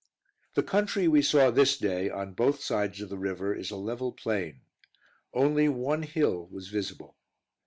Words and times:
The 0.55 0.63
country 0.63 1.07
we 1.07 1.21
saw 1.21 1.51
this 1.51 1.77
day, 1.77 2.09
on 2.09 2.33
both 2.33 2.59
sides 2.59 3.01
of 3.01 3.09
the 3.09 3.19
river, 3.19 3.53
is 3.53 3.69
a 3.69 3.75
level 3.77 4.11
plain; 4.11 4.61
only 5.31 5.69
one 5.69 6.01
hill 6.01 6.47
was 6.47 6.69
visible. 6.69 7.15